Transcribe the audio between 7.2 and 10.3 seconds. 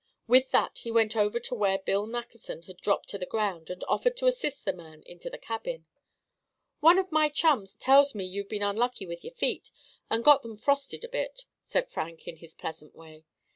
chums tells me you've been unlucky with your feet, and